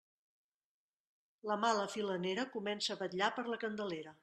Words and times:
La 1.51 1.59
mala 1.65 1.85
filanera 1.97 2.47
comença 2.57 2.95
a 2.97 3.01
vetllar 3.05 3.31
per 3.39 3.47
la 3.53 3.63
Candelera. 3.67 4.19